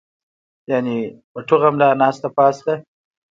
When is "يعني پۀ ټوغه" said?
0.71-1.69